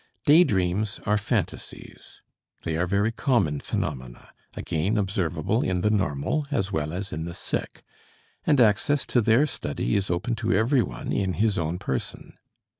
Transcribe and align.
Day 0.25 0.43
dreams 0.43 0.99
are 1.05 1.15
phantasies. 1.15 2.23
They 2.63 2.75
are 2.75 2.87
very 2.87 3.11
common 3.11 3.59
phenomena, 3.59 4.29
again 4.55 4.97
observable 4.97 5.61
in 5.61 5.81
the 5.81 5.91
normal 5.91 6.47
as 6.49 6.71
well 6.71 6.91
as 6.91 7.13
in 7.13 7.25
the 7.25 7.35
sick, 7.35 7.83
and 8.43 8.59
access 8.59 9.05
to 9.05 9.21
their 9.21 9.45
study 9.45 9.95
is 9.95 10.09
open 10.09 10.33
to 10.37 10.53
everyone 10.53 11.13
in 11.13 11.33
his 11.33 11.59
own 11.59 11.77
person. 11.77 12.35